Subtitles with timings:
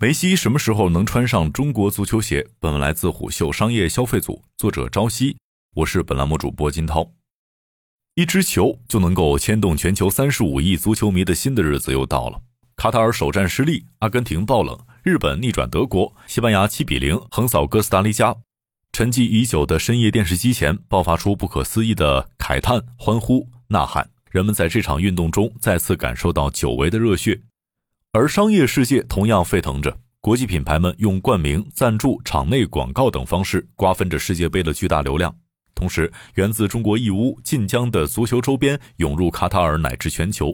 [0.00, 2.46] 梅西什么时候能穿上中国足球鞋？
[2.60, 5.36] 本文来自虎嗅商业消费组，作者朝夕，
[5.74, 7.10] 我是本栏目主播金涛。
[8.14, 12.40] 一支球就能够牵动全球三十五亿足球迷的心的日子又到了。
[12.76, 18.36] 卡塔尔首战失利，阿根廷爆冷，日本逆转德国，西班牙七比零横扫哥斯达黎加。
[18.92, 24.08] 沉寂已久的深夜电视机前，爆发出不可思议的慨叹、欢呼、呐喊。
[24.30, 27.40] 人们在这场运动中再次感受到久违的热血。
[28.18, 35.32] 而商业世界同样沸腾着，国际品牌们用冠名、赞助、场内广告等方式瓜分着世界杯的巨大流量。
[35.72, 40.52] 同时，源自中国义乌、晋江的足球周边涌入卡塔尔乃至全球。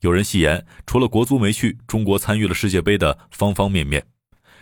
[0.00, 4.02] 有人戏言，除了国足没去，中国参与了世界杯的方方面面。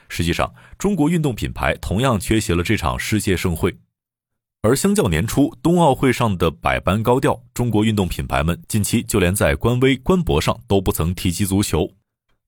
[0.08, 3.72] 实际上，中国运动品牌同样缺席了这场世界盛会。
[4.62, 11.88] 而相较年初冬奥会上的百般高调，中国运动品牌们近期就连在官微、官博上都不曾提及足球。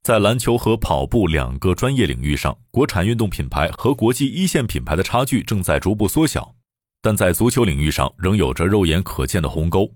[0.04, 6.54] 在篮球和跑步两个专业领域上，国产运动品牌和国际一线品牌的差距正在逐步缩小，
[7.00, 9.90] 但在足球领域上仍有着肉眼可见的鸿沟。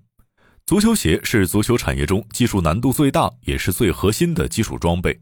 [0.64, 5.20] 足球鞋是足球产业中技术难度最大也是最核心的基础装备。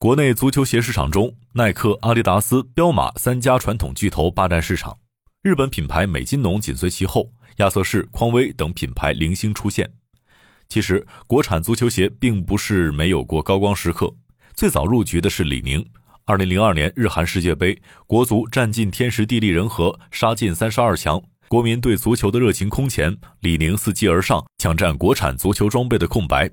[0.00, 4.98] 国内足球鞋市场中，耐克、阿迪达斯、彪马三家传统巨头霸占市场，
[5.44, 9.92] 日本品牌美津浓紧随其后，亚瑟士、匡威等品牌零星出现。
[10.68, 14.12] 其实，国产足球鞋并不是没有过高光时刻。
[14.54, 15.84] 最早入局的是李宁。
[16.24, 26.48] 二零零二年日韩世界杯，国足占尽天时地利人和，杀进三十二强，国民对足球的热情空前，李宁伺机而上，抢占国产足球装备的空白。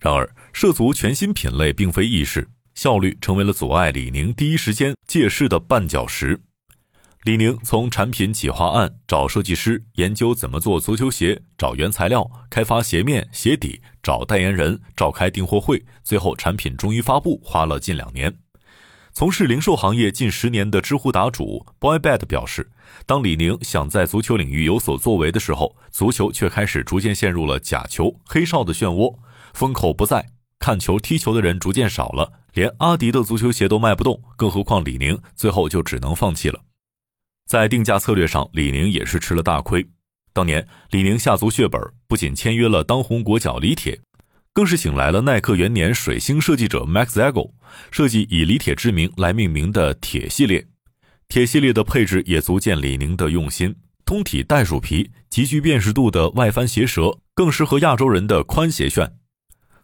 [0.00, 6.40] 然而，涉足全新品类并非易事，效率成为了阻碍李宁第一时间借势的绊脚石。
[7.26, 18.32] 李宁从产品企划案找设计师，研究怎么做足球鞋，找原材料，开发鞋面、鞋底，找代言人，召开订货会，最后产品终于发布，花了近两年。
[19.12, 22.70] 从事零售行业近十年的知乎答主 Boybad 表示，
[23.06, 29.12] 当李宁想在足球领域有所作为的时候，足球却开始逐渐陷入了假球、黑哨的漩涡，
[29.52, 30.24] 风口不在，
[30.60, 36.60] 看球、踢球的人逐渐少了，连阿迪的足球鞋都卖不动，更何况李宁，最后就只能放弃了。
[37.46, 39.86] 在定价策略上，李宁也是吃了大亏。
[40.32, 44.00] 当年，李宁下足血本，不仅签约了当红国脚李铁，
[44.52, 47.52] 更是请来了耐克元年水星设计者 Max Zagel，
[47.92, 50.66] 设计以李铁之名来命名的铁系列。
[51.28, 53.74] 铁系列的配置也足见李宁的用心，
[54.04, 59.08] 通体袋鼠皮、极具辨识度的外翻鞋舌，更适合亚洲人的宽鞋楦。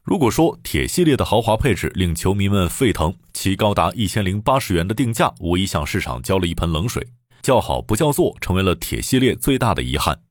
[0.03, 7.07] 如果说铁系列的豪华配置令球迷们沸腾，其高达一千零八十元的定价，无疑向市场浇了一盆冷水。
[7.43, 10.23] 叫好不叫座，成为了铁系列最大的遗憾。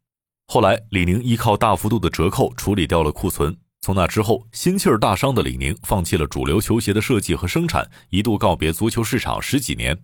[0.47, 3.57] 后来，李宁依靠大幅度的折扣处理掉了库存。
[3.81, 9.97] 从那之后，心气儿大伤的李宁放弃了主流球鞋的设计和生产，一度告别足球市场十几年。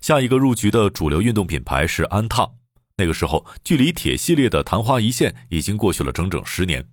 [0.00, 2.48] 下一个入局的主流运动品牌是安踏。
[2.96, 6.86] 那个时候，距离铁系列的昙花一现已经过去了整整十年。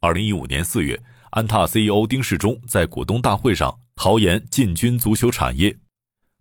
[0.00, 5.76] 二零一五年四月，安踏 CEO 丁世忠在股东大会上豪言进军足球产业。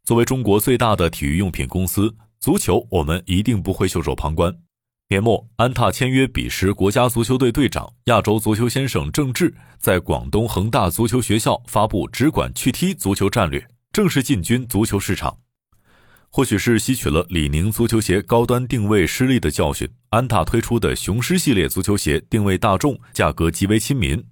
[0.03, 2.16] 作为中国最大的体育用品公司。
[2.40, 4.56] 足球，我们一定不会袖手旁观。
[5.09, 15.38] 年末，安踏签约彼时国家足球队队长、亚洲足球先生郑智，在广东恒大足球学校发布只管去踢足球战略，正式进军足球市场。
[16.30, 24.24] 或许是吸取了李宁足球鞋高端定位失利的教训，安踏推出的雄狮系列足球鞋定位大众，价格极为亲民。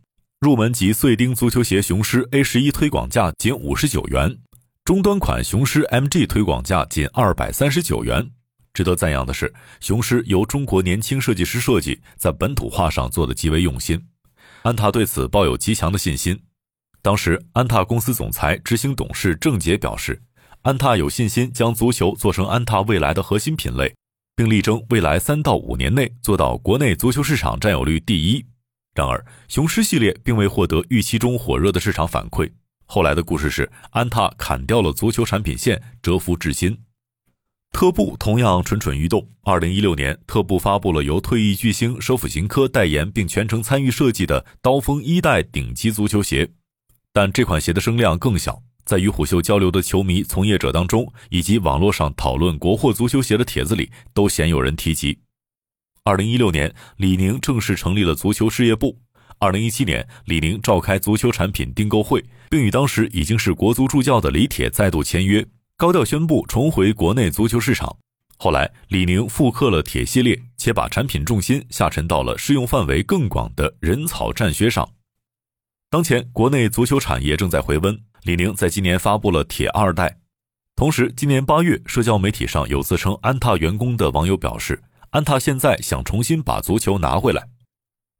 [0.42, 4.38] 入门级碎钉足球鞋雄狮 A 十一推广价仅五十九元。
[4.86, 8.30] 中端款雄狮 MG 推广价仅二百三十九元。
[8.72, 14.00] 值得赞扬的是，雄狮由中国年轻设计师设计，在本土化上做的极为用心。
[14.62, 16.40] 安踏对此抱有极强的信心。
[17.02, 20.22] 当时，安踏公司总裁、执行董事郑杰表示，
[20.62, 23.92] 安踏有信心将足球做成安踏未来的核心品类，
[24.36, 28.46] 并力争未来三到五年内做到国内足球市场占有率第一。
[28.94, 32.52] 然而，雄狮系列并未获得预期中火热的市场反馈。
[32.86, 36.78] 后来的故事是，安踏砍掉了足球产品线，蛰伏至今。
[37.72, 39.28] 特步同样蠢蠢欲动。
[39.44, 46.50] 二零一六年，特步发布了由退役巨星舍甫琴科代言并全程参与设计的刀锋一代顶级足球鞋，
[47.12, 55.20] 但这款鞋的声量更小，在与虎嗅交流的球迷、从业者当中，以及网络上讨论国货足球鞋的帖子里，都鲜有人提及。
[56.06, 59.00] 二零一六年，李宁正式成立了足球事业部。
[59.38, 65.46] 二零一七年，李宁召开足球产品订购会，并与当时已经是国足助教的李铁再度签约，
[65.78, 67.98] 高调宣布重回国内足球市场。
[68.38, 74.90] 后来，李宁复刻了铁系列，且把产品重心下沉到了适用范围更广的人草战靴上。
[75.90, 80.18] 当前，国内足球产业正在回温，李宁在今年发布了铁二代。
[80.76, 87.48] 同时，今年八月，社交媒体上有自称安踏员工的网友表示，安踏现在想重新把足球拿回来。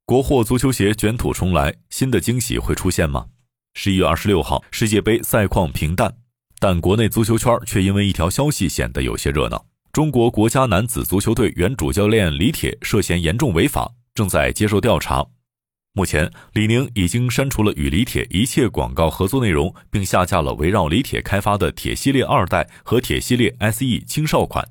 [0.08, 3.26] 国货足球鞋卷土重来，新的惊喜会出现吗？
[3.74, 6.16] 十一月二十六号，世界杯赛况平淡，
[6.60, 9.66] 但国内足球圈却因为一条消息显得有些热闹。
[9.92, 15.26] 中国国家男子足球队原主教练李铁涉嫌严重违法，正在接受调查。
[15.94, 24.70] 目前，李宁已经删除了与李铁一切广告合作内容，并下架了围绕李铁开发的铁系列二代和铁系列 SE 青少款。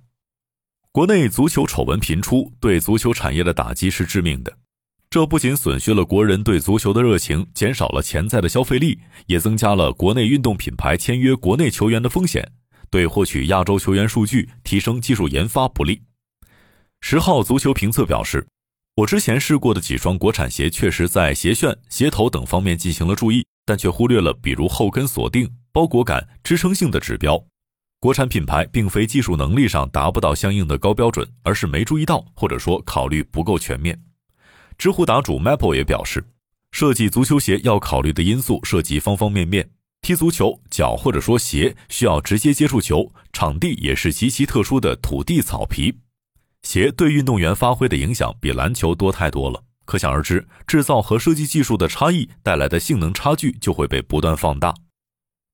[0.92, 4.58] 国内足球丑闻频出，对足球产业的打击是致命的。
[5.14, 12.50] 这不仅损削了国人对足球的热情，减少了潜在的消费力，也增加了国内运动品牌签约国内球员的风险，
[12.90, 16.02] 对获取亚洲球员数据、提升技术研发不利。
[17.00, 18.44] 十号足球评测表示。
[18.96, 27.40] 我之前试过的几双国产鞋，确实在鞋楦、鞋头等方面进行了注意，但却忽略了比如后跟锁定、包裹感、支撑性的指标。
[28.00, 33.96] 国产品牌并非技术能力上达不到相应的高标准，而是没注意到，或者说考虑不够全面。
[34.76, 36.24] 知乎答主 Maple 也表示，
[36.72, 39.70] 设计足球鞋要考虑的因素涉及方方面面。
[40.02, 45.94] 踢足球，脚或者说鞋需要直接接触球，场地也是极其特殊的土地草皮。
[46.62, 54.74] 鞋对运动员发挥的影响比篮球多太多了，可想而知，制造和设计技术的差异带来的性能差距就会被不断放大。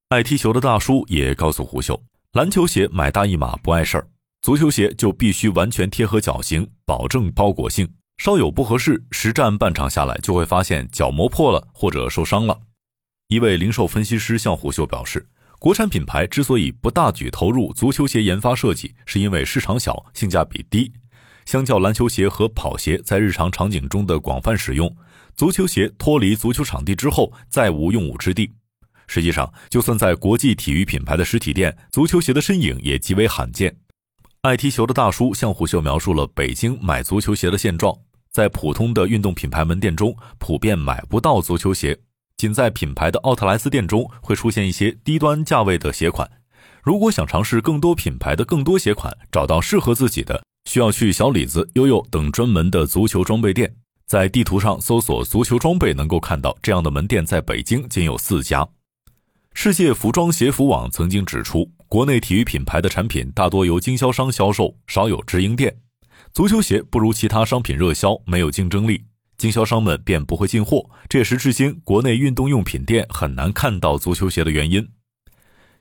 [0.09, 2.03] 爱踢球的大叔也告诉胡秀，
[2.33, 4.09] 篮球鞋买大一码不碍事儿，
[4.43, 7.89] 足球鞋就必须完全贴合脚型，保证包裹性，
[8.21, 12.61] 稍有不合适，实战半场下来就会发现脚磨破了或者受伤了。
[13.29, 15.27] 一位零售分析师向胡秀表示。
[15.59, 20.91] 国产品牌之所以不大举投入足球鞋研发设计，是因为市场小、性价比低。
[21.45, 24.95] 相较篮球鞋和跑鞋在日常场景中的广泛使用，
[25.35, 28.51] 足球鞋脱离足球场地之后再无用武之地。
[29.07, 33.75] 实际上，就算在国际体育品牌的实体店，足球鞋的身影也极为罕见。
[34.43, 37.95] 爱踢球的大叔向虎秀描述了北京买足球鞋的现状：
[38.33, 41.99] 在普通的运动品牌门店中，普遍买不到足球鞋。
[42.37, 46.31] 仅在品牌的奥特莱斯店中会出现一些低端价位的鞋款。
[46.83, 53.75] 如果想尝试更多品牌的更多鞋款，找到适合自己的，需要去小李子、悠悠等专门的足球装备店。
[54.07, 58.67] 在地图上搜索“足球装备”，能够看到这样的门店在北京仅有四家。
[59.53, 65.77] 世界服装鞋服网曾经指出，国内体育品牌的产品大多由经销商销售，少有直营店。
[66.33, 69.05] 足球鞋不如其他商品热销，没有竞争力。
[69.37, 74.87] 经销商们便不会进货，这也是至今国内运动用品店很难看到足球鞋的原因。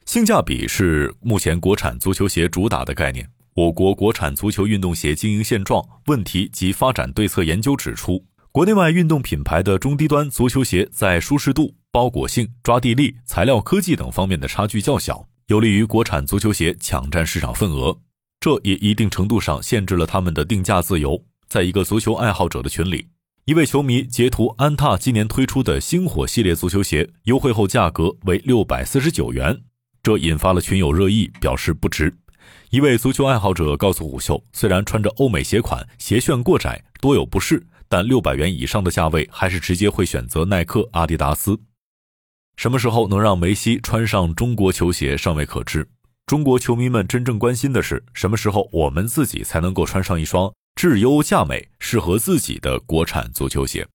[0.06, 3.30] 性价比是目前国产足球鞋主打的概念。
[3.54, 18.00] 我国国产足球运动鞋经营现状、问题及发展对策研究指出，国内外运动品牌的中低端足球鞋在舒适度、包裹性、抓地力、材料科技等方面的差距较小，有利于国产足球鞋抢占市场份额。
[18.40, 21.24] 这也一定程度上限制了他们的定价自由。
[21.48, 23.08] 在一个足球爱好者的群里。
[23.46, 29.60] 一位球迷截图安踏今年推出的星火系列足球鞋，优惠后价格为六百四十九元，
[30.04, 32.16] 这引发了群友热议，表示不值。
[32.70, 41.60] 一位足球爱好者告诉虎嗅，虽然穿着欧美鞋款，鞋楦过窄，多有不适，但六百元以上的价位，还是直接会选择耐克、阿迪达斯。
[42.56, 45.88] 什么时候能让梅西穿上中国球鞋，尚未可知。
[46.30, 50.54] 中国球迷们真正关心的是，什么时候我们自己才能够穿上一双？
[50.76, 53.88] 质优价美，适合自己的国产足球鞋。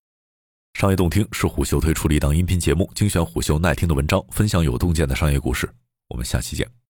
[0.76, 5.72] 商业洞听是虎嗅推出的一档音频节目，精选虎嗅耐听的文章，分享有洞见的商业故事。
[6.08, 6.74] 我们下期见。